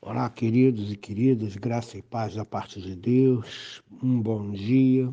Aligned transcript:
Olá, 0.00 0.30
queridos 0.30 0.92
e 0.92 0.96
queridas, 0.96 1.56
graça 1.56 1.98
e 1.98 2.02
paz 2.02 2.36
da 2.36 2.44
parte 2.44 2.80
de 2.80 2.94
Deus, 2.94 3.82
um 4.00 4.22
bom 4.22 4.52
dia. 4.52 5.10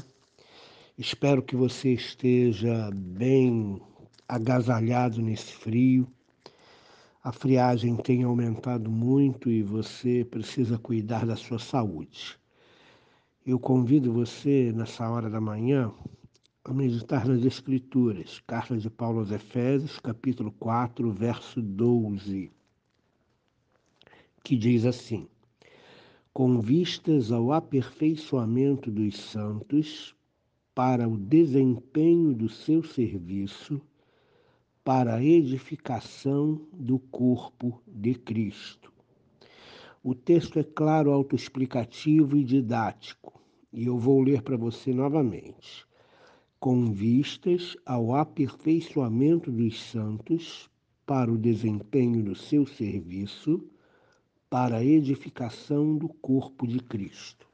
Espero 0.96 1.42
que 1.42 1.56
você 1.56 1.94
esteja 1.94 2.92
bem 2.94 3.82
agasalhado 4.30 5.24
nesse 5.24 5.54
frio. 5.54 6.08
A 7.24 7.32
friagem 7.32 7.98
tem 7.98 8.22
aumentado 8.22 8.92
muito 8.92 9.50
e 9.50 9.64
você 9.64 10.24
precisa 10.24 10.78
cuidar 10.78 11.26
da 11.26 11.36
sua 11.36 11.58
saúde. 11.58 12.38
Eu 13.44 13.60
convido 13.60 14.14
você, 14.14 14.72
nessa 14.72 15.10
hora 15.10 15.32
da 15.32 15.42
manhã, 15.42 15.92
a 16.64 16.72
meditar 16.72 17.28
nas 17.28 17.44
Escrituras, 17.44 18.40
carta 18.46 18.78
de 18.78 18.90
Paulo 18.92 19.22
aos 19.22 19.32
Efésios, 19.32 20.00
capítulo 20.00 20.52
4, 20.52 21.12
verso 21.12 21.60
12 21.60 22.55
que 24.46 24.56
diz 24.56 24.86
assim: 24.86 25.28
com 26.32 26.62
vistas 26.62 27.32
ao 27.32 27.52
aperfeiçoamento 27.52 28.92
dos 28.92 29.18
santos, 29.18 30.16
para 30.76 31.10
o 31.10 31.18
desempenho 31.18 32.32
do 32.32 32.48
seu 32.48 32.84
serviço, 32.84 33.82
para 34.84 35.16
a 35.16 35.24
edificação 35.24 36.62
do 36.72 37.00
corpo 37.00 37.82
de 37.88 38.14
Cristo. 38.14 38.94
O 40.04 40.14
texto 40.14 40.60
é 40.60 40.64
claro, 40.64 41.12
autoexplicativo 41.12 42.38
e 42.38 42.44
didático, 42.44 43.42
e 43.74 43.86
eu 43.86 43.98
vou 43.98 44.22
ler 44.22 44.44
para 44.44 44.58
você 44.58 44.94
novamente. 44.94 45.88
Com 46.60 46.92
vistas 46.92 47.76
ao 47.84 48.14
aperfeiçoamento 48.14 49.52
dos 49.52 49.82
santos, 49.82 50.70
para 51.04 51.32
o 51.32 51.38
desempenho 51.38 52.24
do 52.24 52.36
seu 52.36 52.68
serviço, 52.68 53.68
para 54.50 54.78
a 54.78 54.86
edificação 54.86 55.98
do 55.98 56.08
corpo 56.08 56.68
de 56.68 56.80
Cristo. 56.80 57.48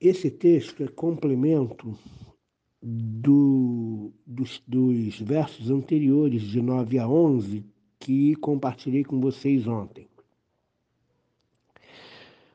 Esse 0.00 0.30
texto 0.30 0.82
é 0.82 0.88
complemento 0.88 1.96
do, 2.82 4.12
dos, 4.26 4.62
dos 4.66 5.18
versos 5.20 5.70
anteriores, 5.70 6.42
de 6.42 6.60
9 6.60 6.98
a 6.98 7.08
11, 7.08 7.64
que 7.98 8.34
compartilhei 8.36 9.04
com 9.04 9.20
vocês 9.20 9.66
ontem. 9.66 10.06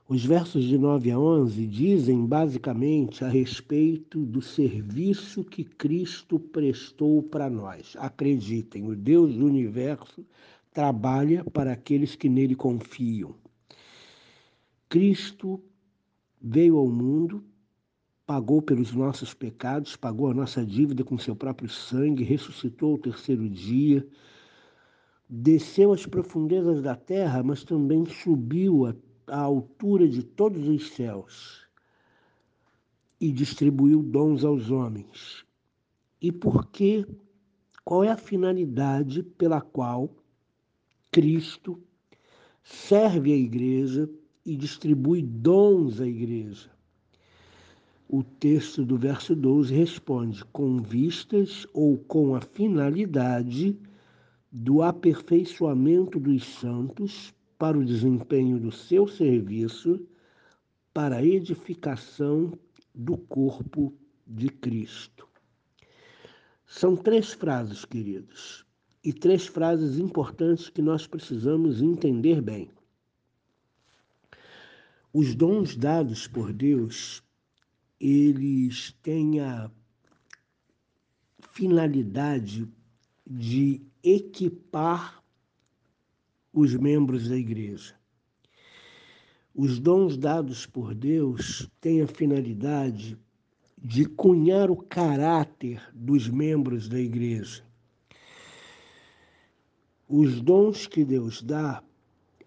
Os 0.07 0.25
versos 0.25 0.63
de 0.63 0.75
9 0.75 1.11
a 1.11 1.19
11 1.19 1.67
dizem 1.67 2.25
basicamente 2.25 3.23
a 3.23 3.29
respeito 3.29 4.25
do 4.25 4.41
serviço 4.41 5.43
que 5.43 5.63
Cristo 5.63 6.39
prestou 6.39 7.21
para 7.21 7.47
nós. 7.47 7.95
Acreditem, 7.95 8.87
o 8.87 8.95
Deus 8.95 9.35
do 9.35 9.45
universo 9.45 10.25
trabalha 10.79 11.43
para 11.43 11.73
aqueles 11.73 12.15
que 12.15 12.29
nele 12.29 12.55
confiam. 12.55 13.35
Cristo 14.87 15.61
veio 16.41 16.77
ao 16.77 16.87
mundo, 16.87 17.43
pagou 18.25 18.61
pelos 18.61 18.93
nossos 18.93 19.33
pecados, 19.33 19.97
pagou 19.97 20.31
a 20.31 20.33
nossa 20.33 20.65
dívida 20.65 21.03
com 21.03 21.17
seu 21.17 21.35
próprio 21.35 21.67
sangue, 21.67 22.23
ressuscitou 22.23 22.93
ao 22.93 22.97
terceiro 22.97 23.49
dia, 23.49 24.07
desceu 25.29 25.91
às 25.91 26.05
profundezas 26.05 26.81
da 26.81 26.95
terra, 26.95 27.43
mas 27.43 27.65
também 27.65 28.05
subiu 28.05 28.85
à 29.27 29.37
altura 29.37 30.07
de 30.07 30.23
todos 30.23 30.65
os 30.65 30.91
céus 30.91 31.67
e 33.19 33.33
distribuiu 33.33 34.01
dons 34.01 34.45
aos 34.45 34.71
homens. 34.71 35.43
E 36.21 36.31
por 36.31 36.67
que? 36.67 37.05
Qual 37.83 38.01
é 38.01 38.11
a 38.11 38.15
finalidade 38.15 39.23
pela 39.23 39.59
qual 39.59 40.15
Cristo, 41.11 41.81
serve 42.63 43.33
a 43.33 43.35
igreja 43.35 44.07
e 44.45 44.55
distribui 44.55 45.23
dons 45.23 45.99
à 45.99 46.07
igreja. 46.07 46.69
O 48.07 48.23
texto 48.23 48.85
do 48.85 48.95
verso 48.95 49.35
12 49.35 49.73
responde: 49.73 50.45
com 50.45 50.79
vistas 50.79 51.65
ou 51.73 51.97
com 51.97 52.35
a 52.35 52.41
finalidade 52.41 53.75
do 54.51 54.83
aperfeiçoamento 54.83 56.19
dos 56.19 56.43
santos 56.45 57.33
para 57.57 57.77
o 57.77 57.85
desempenho 57.85 58.59
do 58.59 58.71
seu 58.71 59.07
serviço, 59.07 60.07
para 60.93 61.17
a 61.17 61.25
edificação 61.25 62.53
do 62.93 63.17
corpo 63.17 63.93
de 64.27 64.49
Cristo. 64.49 65.27
São 66.67 66.95
três 66.95 67.33
frases, 67.33 67.83
queridos 67.83 68.68
e 69.03 69.13
três 69.13 69.47
frases 69.47 69.97
importantes 69.97 70.69
que 70.69 70.81
nós 70.81 71.07
precisamos 71.07 71.81
entender 71.81 72.41
bem. 72.41 72.69
Os 75.13 75.33
dons 75.33 75.75
dados 75.75 76.27
por 76.27 76.53
Deus, 76.53 77.23
eles 77.99 78.91
têm 79.01 79.39
a 79.39 79.71
finalidade 81.51 82.67
de 83.25 83.81
equipar 84.03 85.23
os 86.53 86.75
membros 86.75 87.27
da 87.27 87.35
igreja. 87.35 87.95
Os 89.53 89.79
dons 89.79 90.17
dados 90.17 90.65
por 90.65 90.93
Deus 90.93 91.69
têm 91.81 92.01
a 92.01 92.07
finalidade 92.07 93.17
de 93.77 94.05
cunhar 94.05 94.69
o 94.69 94.77
caráter 94.77 95.81
dos 95.93 96.27
membros 96.27 96.87
da 96.87 96.99
igreja. 96.99 97.68
Os 100.11 100.41
dons 100.41 100.87
que 100.87 101.05
Deus 101.05 101.43
dá 101.43 101.83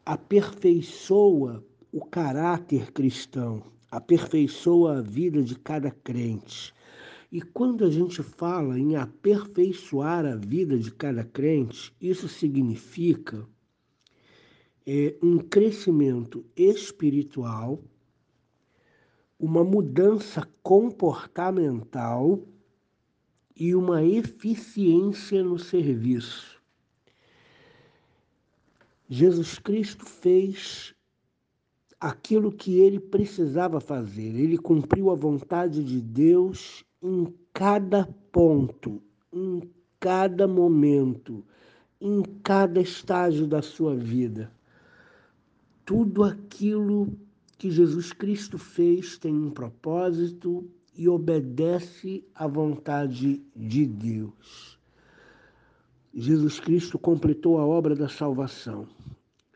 aperfeiçoa 0.04 1.64
o 1.92 2.04
caráter 2.04 2.90
cristão, 2.90 3.62
aperfeiçoa 3.88 4.98
a 4.98 5.00
vida 5.00 5.44
de 5.44 5.56
cada 5.56 5.92
crente. 5.92 6.74
E 7.30 7.40
quando 7.40 7.84
a 7.84 7.90
gente 7.90 8.20
fala 8.20 8.76
em 8.76 8.96
aperfeiçoar 8.96 10.26
a 10.26 10.34
vida 10.34 10.76
de 10.76 10.90
cada 10.90 11.22
crente, 11.22 11.94
isso 12.00 12.28
significa 12.28 13.46
é, 14.84 15.14
um 15.22 15.38
crescimento 15.38 16.44
espiritual, 16.56 17.80
uma 19.38 19.62
mudança 19.62 20.48
comportamental 20.64 22.42
e 23.54 23.72
uma 23.72 24.02
eficiência 24.02 25.44
no 25.44 25.60
serviço. 25.60 26.61
Jesus 29.14 29.58
Cristo 29.58 30.06
fez 30.06 30.94
aquilo 32.00 32.50
que 32.50 32.78
ele 32.78 32.98
precisava 32.98 33.78
fazer. 33.78 34.34
Ele 34.34 34.56
cumpriu 34.56 35.10
a 35.10 35.14
vontade 35.14 35.84
de 35.84 36.00
Deus 36.00 36.82
em 37.02 37.30
cada 37.52 38.06
ponto, 38.32 39.02
em 39.30 39.70
cada 40.00 40.48
momento, 40.48 41.44
em 42.00 42.22
cada 42.42 42.80
estágio 42.80 43.46
da 43.46 43.60
sua 43.60 43.94
vida. 43.94 44.50
Tudo 45.84 46.24
aquilo 46.24 47.12
que 47.58 47.70
Jesus 47.70 48.14
Cristo 48.14 48.56
fez 48.56 49.18
tem 49.18 49.34
um 49.34 49.50
propósito 49.50 50.66
e 50.96 51.06
obedece 51.06 52.24
à 52.34 52.46
vontade 52.46 53.42
de 53.54 53.84
Deus. 53.84 54.80
Jesus 56.14 56.60
Cristo 56.60 56.98
completou 56.98 57.58
a 57.58 57.64
obra 57.64 57.96
da 57.96 58.06
salvação. 58.06 58.86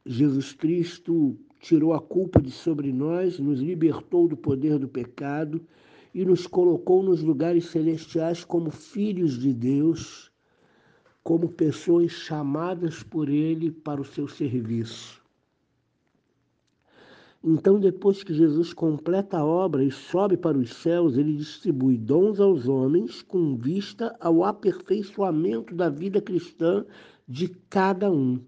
Jesus 0.06 0.54
Cristo 0.54 1.36
tirou 1.60 1.92
a 1.92 2.00
culpa 2.00 2.40
de 2.40 2.50
sobre 2.50 2.90
nós, 2.90 3.38
nos 3.38 3.60
libertou 3.60 4.26
do 4.26 4.38
poder 4.38 4.78
do 4.78 4.88
pecado 4.88 5.60
e 6.14 6.24
nos 6.24 6.46
colocou 6.46 7.02
nos 7.02 7.22
lugares 7.22 7.66
celestiais 7.66 8.42
como 8.42 8.70
filhos 8.70 9.38
de 9.38 9.52
Deus, 9.52 10.32
como 11.22 11.46
pessoas 11.50 12.12
chamadas 12.12 13.02
por 13.02 13.28
Ele 13.28 13.70
para 13.70 14.00
o 14.00 14.04
seu 14.04 14.26
serviço. 14.26 15.25
Então, 17.48 17.78
depois 17.78 18.24
que 18.24 18.34
Jesus 18.34 18.72
completa 18.72 19.38
a 19.38 19.44
obra 19.44 19.84
e 19.84 19.90
sobe 19.92 20.36
para 20.36 20.58
os 20.58 20.74
céus, 20.74 21.16
ele 21.16 21.36
distribui 21.36 21.96
dons 21.96 22.40
aos 22.40 22.66
homens 22.66 23.22
com 23.22 23.54
vista 23.54 24.16
ao 24.18 24.42
aperfeiçoamento 24.42 25.72
da 25.72 25.88
vida 25.88 26.20
cristã 26.20 26.84
de 27.28 27.46
cada 27.70 28.10
um. 28.10 28.40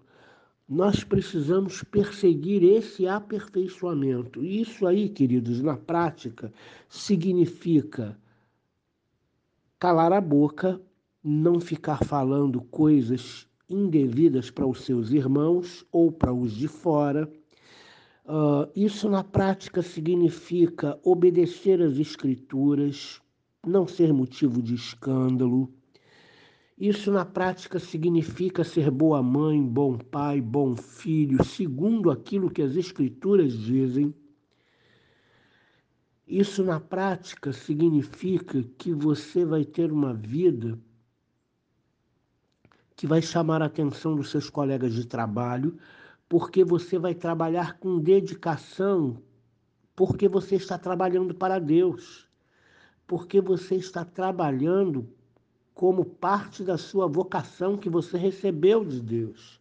Nós 0.67 1.01
precisamos 1.01 1.81
perseguir 1.81 2.61
esse 2.61 3.07
aperfeiçoamento. 3.07 4.43
Isso 4.43 4.85
aí, 4.85 5.07
queridos, 5.07 5.61
na 5.61 5.77
prática, 5.77 6.51
significa 6.89 8.19
calar 9.79 10.11
a 10.11 10.19
boca, 10.19 10.77
não 11.23 11.61
ficar 11.61 12.03
falando 12.03 12.59
coisas 12.63 13.47
indevidas 13.69 14.51
para 14.51 14.67
os 14.67 14.81
seus 14.81 15.11
irmãos 15.11 15.85
ou 15.89 16.11
para 16.11 16.33
os 16.33 16.51
de 16.51 16.67
fora 16.67 17.31
Uh, 18.29 18.71
isso 18.75 19.09
na 19.09 19.23
prática 19.23 19.81
significa 19.81 20.99
obedecer 21.03 21.81
às 21.81 21.97
Escrituras, 21.97 23.19
não 23.65 23.87
ser 23.87 24.13
motivo 24.13 24.61
de 24.61 24.75
escândalo 24.75 25.73
Isso 26.77 27.11
na 27.11 27.25
prática 27.25 27.79
significa 27.79 28.63
ser 28.63 28.91
boa 28.91 29.23
mãe, 29.23 29.61
bom 29.63 29.97
pai, 29.97 30.41
bom 30.41 30.75
filho, 30.77 31.43
segundo 31.43 32.11
aquilo 32.11 32.51
que 32.51 32.61
as 32.61 32.75
Escrituras 32.75 33.53
dizem. 33.57 34.13
Isso 36.27 36.63
na 36.63 36.79
prática 36.79 37.51
significa 37.53 38.63
que 38.77 38.93
você 38.93 39.45
vai 39.45 39.65
ter 39.65 39.91
uma 39.91 40.13
vida 40.13 40.79
que 42.95 43.07
vai 43.07 43.21
chamar 43.21 43.61
a 43.61 43.65
atenção 43.65 44.15
dos 44.15 44.29
seus 44.29 44.49
colegas 44.49 44.93
de 44.93 45.07
trabalho, 45.07 45.77
porque 46.29 46.63
você 46.63 46.99
vai 46.99 47.15
trabalhar 47.15 47.79
com 47.79 47.99
dedicação, 47.99 49.17
porque 49.95 50.29
você 50.29 50.55
está 50.55 50.77
trabalhando 50.77 51.33
para 51.33 51.59
Deus, 51.59 52.29
porque 53.07 53.41
você 53.41 53.75
está 53.75 54.05
trabalhando 54.05 55.09
como 55.73 56.05
parte 56.05 56.63
da 56.63 56.77
sua 56.77 57.07
vocação 57.07 57.75
que 57.75 57.89
você 57.89 58.17
recebeu 58.17 58.85
de 58.85 59.01
Deus. 59.01 59.59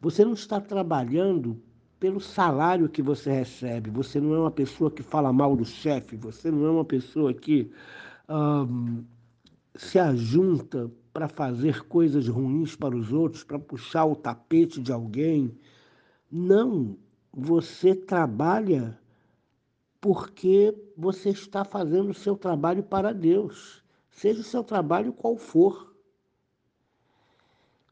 Você 0.00 0.24
não 0.24 0.34
está 0.34 0.60
trabalhando 0.60 1.60
pelo 1.98 2.20
salário 2.20 2.88
que 2.88 3.02
você 3.02 3.32
recebe. 3.32 3.90
Você 3.90 4.20
não 4.20 4.34
é 4.34 4.38
uma 4.38 4.50
pessoa 4.50 4.90
que 4.90 5.02
fala 5.02 5.32
mal 5.32 5.56
do 5.56 5.64
chefe. 5.64 6.16
Você 6.16 6.50
não 6.50 6.66
é 6.66 6.70
uma 6.70 6.84
pessoa 6.84 7.32
que 7.32 7.70
um, 8.28 9.02
se 9.74 9.98
ajunta 9.98 10.90
para 11.12 11.26
fazer 11.26 11.84
coisas 11.84 12.28
ruins 12.28 12.76
para 12.76 12.94
os 12.94 13.12
outros, 13.12 13.42
para 13.42 13.58
puxar 13.58 14.04
o 14.04 14.14
tapete 14.14 14.80
de 14.80 14.92
alguém. 14.92 15.56
Não. 16.30 16.96
Você 17.32 17.94
trabalha 17.94 18.98
porque 20.00 20.74
você 20.96 21.30
está 21.30 21.64
fazendo 21.64 22.10
o 22.10 22.14
seu 22.14 22.36
trabalho 22.36 22.82
para 22.82 23.12
Deus 23.12 23.84
seja 24.16 24.40
o 24.40 24.44
seu 24.44 24.64
trabalho 24.64 25.12
qual 25.12 25.36
for. 25.36 25.94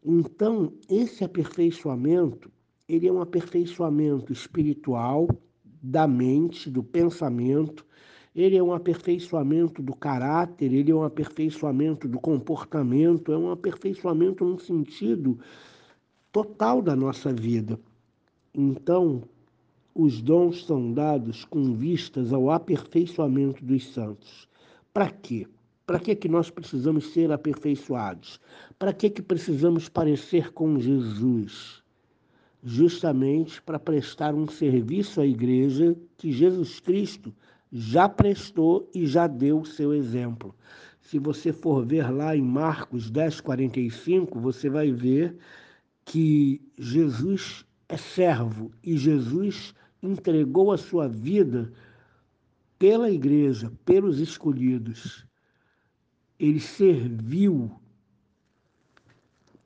Então, 0.02 0.72
esse 0.88 1.22
aperfeiçoamento, 1.22 2.50
ele 2.88 3.06
é 3.06 3.12
um 3.12 3.20
aperfeiçoamento 3.20 4.32
espiritual 4.32 5.28
da 5.82 6.08
mente, 6.08 6.70
do 6.70 6.82
pensamento, 6.82 7.86
ele 8.34 8.56
é 8.56 8.62
um 8.62 8.72
aperfeiçoamento 8.72 9.82
do 9.82 9.94
caráter, 9.94 10.72
ele 10.72 10.90
é 10.90 10.94
um 10.94 11.04
aperfeiçoamento 11.04 12.08
do 12.08 12.18
comportamento, 12.18 13.30
é 13.30 13.38
um 13.38 13.50
aperfeiçoamento 13.50 14.44
no 14.44 14.58
sentido 14.58 15.38
total 16.32 16.80
da 16.82 16.96
nossa 16.96 17.32
vida. 17.32 17.78
Então, 18.56 19.24
os 19.92 20.22
dons 20.22 20.64
são 20.64 20.92
dados 20.92 21.44
com 21.44 21.74
vistas 21.74 22.32
ao 22.32 22.50
aperfeiçoamento 22.50 23.64
dos 23.64 23.92
santos. 23.92 24.48
Para 24.92 25.10
quê? 25.10 25.48
Para 25.84 25.98
que, 25.98 26.14
que 26.14 26.28
nós 26.28 26.50
precisamos 26.50 27.12
ser 27.12 27.32
aperfeiçoados? 27.32 28.40
Para 28.78 28.92
que, 28.92 29.10
que 29.10 29.20
precisamos 29.20 29.88
parecer 29.88 30.52
com 30.52 30.78
Jesus? 30.78 31.82
Justamente 32.62 33.60
para 33.60 33.78
prestar 33.78 34.34
um 34.34 34.46
serviço 34.46 35.20
à 35.20 35.26
igreja 35.26 35.96
que 36.16 36.30
Jesus 36.30 36.78
Cristo 36.78 37.34
já 37.72 38.08
prestou 38.08 38.88
e 38.94 39.04
já 39.04 39.26
deu 39.26 39.60
o 39.60 39.66
seu 39.66 39.92
exemplo. 39.92 40.54
Se 41.00 41.18
você 41.18 41.52
for 41.52 41.84
ver 41.84 42.08
lá 42.10 42.36
em 42.36 42.42
Marcos 42.42 43.10
10, 43.10 43.40
45, 43.40 44.38
você 44.38 44.70
vai 44.70 44.92
ver 44.92 45.36
que 46.04 46.62
Jesus 46.78 47.66
é 47.88 47.96
servo 47.96 48.70
e 48.82 48.96
Jesus 48.96 49.74
entregou 50.02 50.72
a 50.72 50.78
sua 50.78 51.08
vida 51.08 51.72
pela 52.78 53.10
igreja, 53.10 53.72
pelos 53.84 54.18
escolhidos 54.20 55.26
ele 56.38 56.60
serviu 56.60 57.70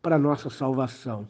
para 0.03 0.19
nossa 0.19 0.51
salvação. 0.51 1.27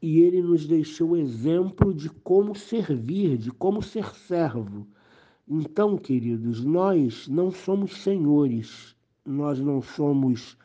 E 0.00 0.20
ele 0.20 0.42
nos 0.42 0.66
deixou 0.66 1.16
exemplo 1.16 1.94
de 1.94 2.08
como 2.08 2.54
servir, 2.54 3.36
de 3.36 3.50
como 3.50 3.82
ser 3.82 4.14
servo. 4.14 4.86
Então, 5.46 5.96
queridos, 5.96 6.64
nós 6.64 7.28
não 7.28 7.50
somos 7.50 8.02
senhores, 8.02 8.96
nós 9.24 9.60
não 9.60 9.80
somos 9.80 10.56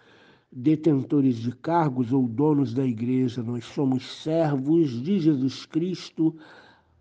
detentores 0.52 1.38
de 1.38 1.52
cargos 1.52 2.12
ou 2.14 2.28
donos 2.28 2.74
da 2.74 2.86
igreja, 2.86 3.44
nós 3.44 3.66
somos 3.66 4.06
servos 4.22 5.02
de 5.02 5.20
Jesus 5.20 5.66
Cristo, 5.66 6.36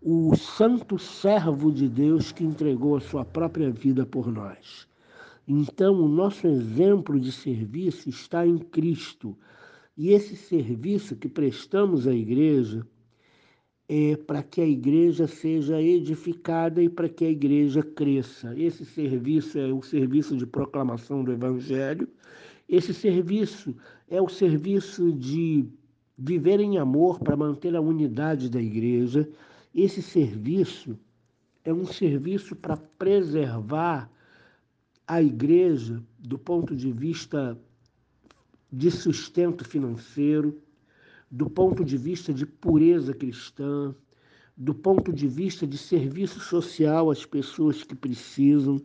o 0.00 0.36
santo 0.36 0.98
servo 0.98 1.72
de 1.72 1.88
Deus 1.88 2.32
que 2.32 2.44
entregou 2.44 2.96
a 2.96 3.00
sua 3.00 3.24
própria 3.24 3.70
vida 3.70 4.04
por 4.04 4.30
nós. 4.30 4.86
Então, 5.48 5.94
o 6.00 6.08
nosso 6.08 6.46
exemplo 6.46 7.20
de 7.20 7.30
serviço 7.30 8.08
está 8.08 8.46
em 8.46 8.58
Cristo. 8.58 9.36
E 9.96 10.10
esse 10.10 10.36
serviço 10.36 11.16
que 11.16 11.28
prestamos 11.28 12.06
à 12.06 12.12
igreja 12.12 12.86
é 13.88 14.16
para 14.16 14.42
que 14.42 14.60
a 14.60 14.66
igreja 14.66 15.28
seja 15.28 15.80
edificada 15.80 16.82
e 16.82 16.88
para 16.88 17.08
que 17.08 17.24
a 17.24 17.30
igreja 17.30 17.82
cresça. 17.82 18.52
Esse 18.58 18.84
serviço 18.84 19.58
é 19.58 19.72
o 19.72 19.80
serviço 19.80 20.36
de 20.36 20.44
proclamação 20.44 21.22
do 21.22 21.32
Evangelho. 21.32 22.08
Esse 22.68 22.92
serviço 22.92 23.76
é 24.08 24.20
o 24.20 24.28
serviço 24.28 25.12
de 25.12 25.66
viver 26.18 26.60
em 26.60 26.78
amor 26.78 27.20
para 27.20 27.36
manter 27.36 27.76
a 27.76 27.80
unidade 27.80 28.48
da 28.48 28.60
igreja. 28.60 29.28
Esse 29.74 30.02
serviço 30.02 30.98
é 31.64 31.72
um 31.72 31.86
serviço 31.86 32.56
para 32.56 32.76
preservar 32.76 34.10
a 35.06 35.22
igreja 35.22 36.02
do 36.18 36.38
ponto 36.38 36.74
de 36.74 36.90
vista 36.90 37.56
de 38.72 38.90
sustento 38.90 39.64
financeiro, 39.64 40.60
do 41.30 41.48
ponto 41.48 41.84
de 41.84 41.96
vista 41.96 42.32
de 42.32 42.46
pureza 42.46 43.14
cristã, 43.14 43.94
do 44.56 44.74
ponto 44.74 45.12
de 45.12 45.28
vista 45.28 45.66
de 45.66 45.76
serviço 45.76 46.40
social 46.40 47.10
às 47.10 47.24
pessoas 47.24 47.82
que 47.82 47.94
precisam. 47.94 48.80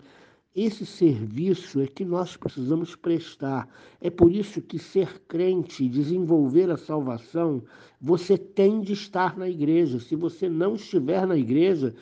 Esse 0.54 0.86
serviço 0.86 1.80
é 1.80 1.88
que 1.88 2.04
nós 2.04 2.36
precisamos 2.36 2.94
prestar. 2.94 3.70
É 4.02 4.10
por 4.10 4.34
isso 4.34 4.62
que 4.62 4.78
ser 4.78 5.22
crente, 5.22 5.88
desenvolver 5.88 6.70
a 6.70 6.76
salvação, 6.76 7.64
você 8.02 8.38
tem 8.38 8.82
de 8.82 8.92
estar 8.92 9.38
na 9.38 9.48
igreja. 9.48 9.98
Se 9.98 10.14
você 10.14 10.50
não 10.50 10.76
estiver 10.76 11.26
na 11.26 11.38
igreja, 11.38 11.96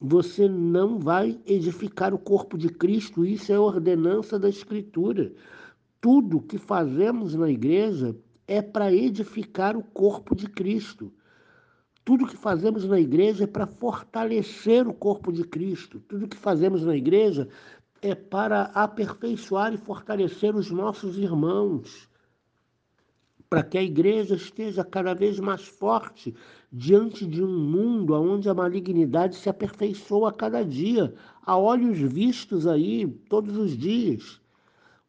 você 0.00 0.48
não 0.48 0.98
vai 0.98 1.38
edificar 1.46 2.12
o 2.12 2.18
corpo 2.18 2.58
de 2.58 2.68
Cristo, 2.68 3.24
isso 3.24 3.52
é 3.52 3.58
ordenança 3.58 4.40
da 4.40 4.48
Escritura. 4.48 5.32
Tudo 6.00 6.40
que 6.40 6.58
fazemos 6.58 7.36
na 7.36 7.48
igreja 7.48 8.16
é 8.48 8.60
para 8.60 8.92
edificar 8.92 9.76
o 9.76 9.84
corpo 9.84 10.34
de 10.34 10.48
Cristo. 10.48 11.12
Tudo 12.06 12.28
que 12.28 12.36
fazemos 12.36 12.84
na 12.84 13.00
igreja 13.00 13.42
é 13.42 13.46
para 13.48 13.66
fortalecer 13.66 14.86
o 14.86 14.94
corpo 14.94 15.32
de 15.32 15.42
Cristo. 15.42 15.98
Tudo 15.98 16.28
que 16.28 16.36
fazemos 16.36 16.84
na 16.84 16.96
igreja 16.96 17.48
é 18.00 18.14
para 18.14 18.62
aperfeiçoar 18.66 19.74
e 19.74 19.76
fortalecer 19.76 20.54
os 20.54 20.70
nossos 20.70 21.18
irmãos 21.18 22.08
para 23.50 23.64
que 23.64 23.76
a 23.76 23.82
igreja 23.82 24.36
esteja 24.36 24.84
cada 24.84 25.14
vez 25.14 25.40
mais 25.40 25.66
forte 25.66 26.32
diante 26.72 27.26
de 27.26 27.42
um 27.42 27.58
mundo 27.58 28.14
onde 28.14 28.48
a 28.48 28.54
malignidade 28.54 29.34
se 29.34 29.48
aperfeiçoa 29.48 30.30
a 30.30 30.32
cada 30.32 30.64
dia, 30.64 31.12
a 31.42 31.58
olhos 31.58 31.98
vistos 31.98 32.68
aí 32.68 33.04
todos 33.28 33.56
os 33.56 33.76
dias. 33.76 34.40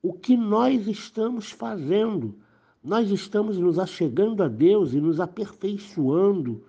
O 0.01 0.13
que 0.13 0.35
nós 0.35 0.87
estamos 0.87 1.51
fazendo? 1.51 2.39
Nós 2.83 3.11
estamos 3.11 3.59
nos 3.59 3.77
achegando 3.77 4.41
a 4.41 4.47
Deus 4.47 4.93
e 4.93 4.99
nos 4.99 5.19
aperfeiçoando 5.19 6.65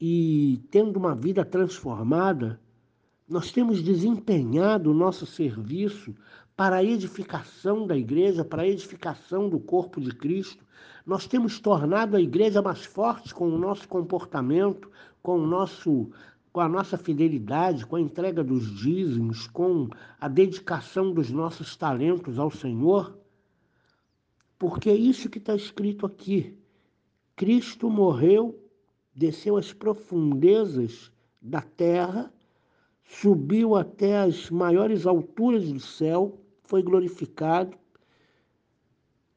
e 0.00 0.62
tendo 0.70 0.96
uma 0.96 1.14
vida 1.14 1.44
transformada. 1.44 2.60
Nós 3.28 3.52
temos 3.52 3.82
desempenhado 3.82 4.90
o 4.90 4.94
nosso 4.94 5.26
serviço 5.26 6.14
para 6.56 6.76
a 6.76 6.84
edificação 6.84 7.86
da 7.86 7.96
igreja, 7.96 8.44
para 8.44 8.62
a 8.62 8.68
edificação 8.68 9.48
do 9.48 9.60
corpo 9.60 10.00
de 10.00 10.14
Cristo. 10.14 10.64
Nós 11.06 11.26
temos 11.26 11.60
tornado 11.60 12.16
a 12.16 12.20
igreja 12.20 12.62
mais 12.62 12.84
forte 12.84 13.34
com 13.34 13.48
o 13.48 13.58
nosso 13.58 13.86
comportamento, 13.88 14.90
com 15.22 15.38
o 15.38 15.46
nosso 15.46 16.10
com 16.52 16.60
a 16.60 16.68
nossa 16.68 16.98
fidelidade, 16.98 17.86
com 17.86 17.94
a 17.94 18.00
entrega 18.00 18.42
dos 18.42 18.74
dízimos, 18.76 19.46
com 19.46 19.88
a 20.20 20.26
dedicação 20.26 21.12
dos 21.12 21.30
nossos 21.30 21.76
talentos 21.76 22.40
ao 22.40 22.50
Senhor. 22.50 23.16
Porque 24.58 24.90
é 24.90 24.96
isso 24.96 25.30
que 25.30 25.38
está 25.38 25.54
escrito 25.54 26.04
aqui. 26.04 26.58
Cristo 27.36 27.88
morreu, 27.88 28.58
desceu 29.14 29.56
às 29.56 29.72
profundezas 29.72 31.10
da 31.40 31.60
terra, 31.60 32.32
subiu 33.02 33.74
até 33.74 34.18
as 34.18 34.50
maiores 34.50 35.06
alturas 35.06 35.70
do 35.72 35.80
céu 35.80 36.40
foi 36.70 36.84
glorificado, 36.84 37.76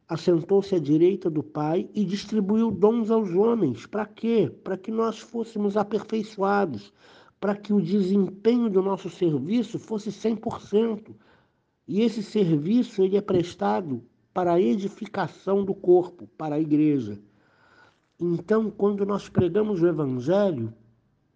assentou-se 0.07 0.75
à 0.75 0.79
direita 0.79 1.31
do 1.31 1.41
Pai 1.41 1.89
e 1.91 2.05
distribuiu 2.05 2.69
dons 2.69 3.09
aos 3.09 3.31
homens. 3.31 3.87
Para 3.87 4.05
quê? 4.05 4.55
Para 4.63 4.77
que 4.77 4.91
nós 4.91 5.17
fôssemos 5.17 5.75
aperfeiçoados, 5.75 6.93
para 7.39 7.55
que 7.55 7.73
o 7.73 7.81
desempenho 7.81 8.69
do 8.69 8.83
nosso 8.83 9.09
serviço 9.09 9.79
fosse 9.79 10.11
100%. 10.11 11.15
E 11.87 12.01
esse 12.01 12.21
serviço 12.21 13.01
ele 13.01 13.17
é 13.17 13.21
prestado 13.21 14.03
para 14.31 14.53
a 14.53 14.61
edificação 14.61 15.65
do 15.65 15.73
corpo, 15.73 16.27
para 16.37 16.55
a 16.55 16.59
igreja. 16.59 17.19
Então, 18.25 18.71
quando 18.71 19.05
nós 19.05 19.27
pregamos 19.27 19.81
o 19.81 19.87
Evangelho, 19.87 20.73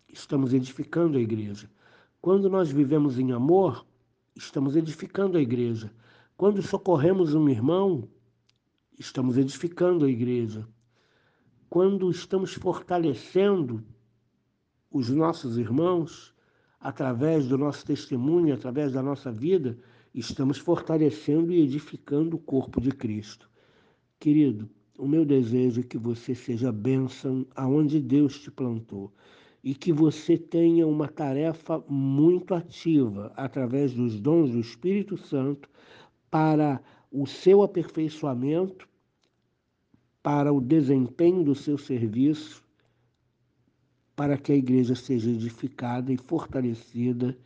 estamos 0.08 0.54
edificando 0.54 1.18
a 1.18 1.22
igreja. 1.22 1.70
Quando 2.22 2.50
nós 2.50 2.72
vivemos 2.72 3.20
em 3.20 3.34
amor, 3.34 3.86
estamos 4.34 4.74
edificando 4.74 5.38
a 5.38 5.42
igreja. 5.42 5.92
Quando 6.38 6.62
socorremos 6.62 7.34
um 7.34 7.50
irmão, 7.50 8.08
estamos 8.98 9.38
edificando 9.38 10.06
a 10.06 10.10
igreja. 10.10 10.66
Quando 11.70 12.10
estamos 12.10 12.54
fortalecendo 12.54 13.84
os 14.90 15.10
nossos 15.10 15.58
irmãos, 15.58 16.34
através 16.80 17.50
do 17.50 17.58
nosso 17.58 17.86
testemunho, 17.86 18.54
através 18.54 18.94
da 18.94 19.04
nossa 19.04 19.30
vida, 19.30 19.78
estamos 20.14 20.58
fortalecendo 20.58 21.52
e 21.52 21.60
edificando 21.60 22.38
o 22.38 22.40
corpo 22.40 22.80
de 22.80 22.92
Cristo. 22.92 23.50
Querido, 24.18 24.70
o 24.98 25.08
meu 25.08 25.24
desejo 25.24 25.82
é 25.82 25.84
que 25.84 25.98
você 25.98 26.34
seja 26.34 26.72
bênção 26.72 27.46
aonde 27.56 28.02
Deus 28.02 28.40
te 28.40 28.50
plantou 28.50 29.14
e 29.64 29.76
que 29.76 29.94
você 29.94 30.38
tenha 30.38 30.88
uma 30.88 31.08
tarefa 31.08 31.84
muito 31.88 32.54
ativa 32.54 33.32
através 33.36 33.94
dos 33.94 34.20
dons 34.20 34.52
do 34.52 34.60
Espírito 34.60 35.18
Santo 35.18 35.70
para 36.32 36.82
o 37.12 37.28
seu 37.28 37.62
aperfeiçoamento, 37.62 38.88
para 40.24 40.52
o 40.52 40.60
desempenho 40.60 41.44
do 41.44 41.56
seu 41.56 41.78
serviço, 41.78 42.64
para 44.16 44.38
que 44.38 44.52
a 44.52 44.56
igreja 44.56 44.96
seja 44.96 45.30
edificada 45.30 46.12
e 46.12 46.18
fortalecida 46.18 47.38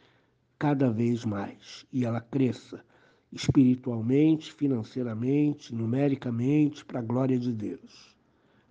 cada 0.57 0.89
vez 0.89 1.25
mais 1.25 1.85
e 1.91 2.05
ela 2.05 2.21
cresça 2.21 2.83
espiritualmente, 3.31 4.53
financeiramente, 4.53 5.73
numericamente, 5.73 6.83
para 6.83 6.99
a 6.99 7.03
glória 7.03 7.39
de 7.39 7.51
Deus. 7.51 8.15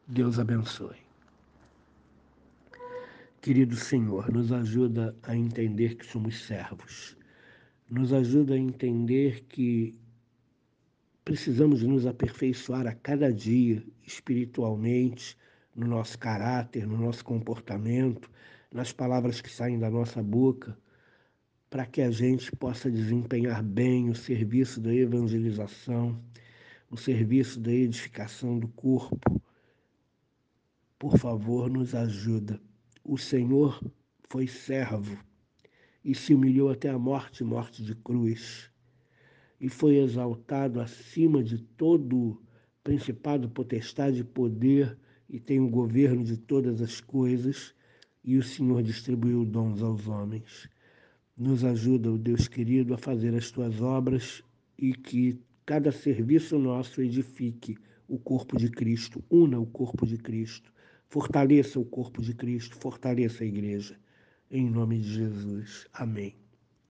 Deus 0.06 0.38
abençoe. 0.38 0.96
Querido 3.40 3.74
Senhor, 3.74 4.30
nos 4.30 4.52
ajuda 4.52 5.16
a 5.22 5.34
entender 5.34 5.96
que 5.96 6.04
somos 6.04 6.44
servos. 6.44 7.16
Nos 7.90 8.12
ajuda 8.12 8.54
a 8.54 8.58
entender 8.58 9.44
que 9.48 9.98
precisamos 11.24 11.82
nos 11.82 12.06
aperfeiçoar 12.06 12.86
a 12.86 12.94
cada 12.94 13.32
dia 13.32 13.82
espiritualmente, 14.06 15.38
no 15.74 15.86
nosso 15.86 16.18
caráter, 16.18 16.86
no 16.86 16.98
nosso 16.98 17.24
comportamento, 17.24 18.30
nas 18.72 18.92
palavras 18.92 19.40
que 19.40 19.50
saem 19.50 19.78
da 19.78 19.88
nossa 19.88 20.22
boca, 20.22 20.76
para 21.70 21.86
que 21.86 22.02
a 22.02 22.10
gente 22.10 22.50
possa 22.56 22.90
desempenhar 22.90 23.62
bem 23.62 24.10
o 24.10 24.14
serviço 24.14 24.80
da 24.80 24.92
evangelização, 24.92 26.20
o 26.90 26.96
serviço 26.96 27.58
da 27.60 27.72
edificação 27.72 28.58
do 28.58 28.68
corpo. 28.68 29.40
Por 30.98 31.16
favor, 31.16 31.70
nos 31.70 31.94
ajuda 31.94 32.60
o 33.04 33.18
Senhor 33.18 33.82
foi 34.28 34.46
servo 34.46 35.18
e 36.04 36.14
se 36.14 36.32
humilhou 36.32 36.70
até 36.70 36.88
a 36.90 36.98
morte 36.98 37.42
morte 37.42 37.82
de 37.82 37.94
cruz 37.94 38.70
e 39.60 39.68
foi 39.68 39.96
exaltado 39.96 40.80
acima 40.80 41.42
de 41.42 41.58
todo 41.58 42.40
principado, 42.84 43.50
potestade 43.50 44.20
e 44.20 44.24
poder 44.24 44.96
e 45.28 45.40
tem 45.40 45.58
o 45.60 45.68
governo 45.68 46.22
de 46.22 46.36
todas 46.36 46.80
as 46.80 47.00
coisas 47.00 47.74
e 48.22 48.36
o 48.36 48.42
Senhor 48.42 48.82
distribuiu 48.82 49.44
dons 49.44 49.82
aos 49.82 50.06
homens. 50.06 50.68
Nos 51.36 51.64
ajuda, 51.64 52.12
o 52.12 52.18
Deus 52.18 52.48
querido, 52.48 52.94
a 52.94 52.98
fazer 52.98 53.34
as 53.34 53.50
tuas 53.50 53.80
obras 53.80 54.42
e 54.78 54.92
que 54.92 55.40
cada 55.64 55.90
serviço 55.92 56.58
nosso 56.58 57.00
edifique 57.00 57.76
o 58.08 58.18
corpo 58.18 58.56
de 58.56 58.70
Cristo, 58.70 59.22
una 59.30 59.58
o 59.58 59.66
corpo 59.66 60.06
de 60.06 60.16
Cristo 60.16 60.72
Fortaleça 61.10 61.80
o 61.80 61.84
corpo 61.84 62.22
de 62.22 62.32
Cristo, 62.32 62.76
fortaleça 62.76 63.42
a 63.42 63.46
igreja. 63.46 63.98
Em 64.48 64.70
nome 64.70 65.00
de 65.00 65.12
Jesus. 65.12 65.88
Amém. 65.92 66.36